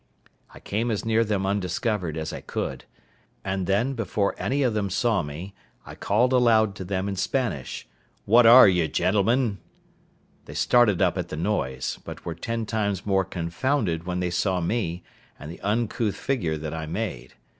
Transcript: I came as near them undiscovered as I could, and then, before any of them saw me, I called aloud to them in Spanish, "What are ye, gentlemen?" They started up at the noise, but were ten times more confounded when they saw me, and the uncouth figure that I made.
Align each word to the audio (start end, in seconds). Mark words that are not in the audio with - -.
I 0.51 0.59
came 0.59 0.89
as 0.89 1.05
near 1.05 1.23
them 1.23 1.45
undiscovered 1.45 2.17
as 2.17 2.33
I 2.33 2.41
could, 2.41 2.85
and 3.45 3.67
then, 3.67 3.93
before 3.93 4.33
any 4.39 4.63
of 4.63 4.73
them 4.73 4.89
saw 4.89 5.21
me, 5.21 5.53
I 5.85 5.93
called 5.93 6.33
aloud 6.33 6.73
to 6.77 6.83
them 6.83 7.07
in 7.07 7.15
Spanish, 7.15 7.85
"What 8.25 8.47
are 8.47 8.67
ye, 8.67 8.87
gentlemen?" 8.87 9.59
They 10.45 10.55
started 10.55 11.03
up 11.03 11.19
at 11.19 11.27
the 11.29 11.37
noise, 11.37 11.99
but 12.03 12.25
were 12.25 12.33
ten 12.33 12.65
times 12.65 13.05
more 13.05 13.23
confounded 13.23 14.07
when 14.07 14.21
they 14.21 14.31
saw 14.31 14.59
me, 14.59 15.03
and 15.37 15.51
the 15.51 15.61
uncouth 15.61 16.15
figure 16.15 16.57
that 16.57 16.73
I 16.73 16.87
made. 16.87 17.35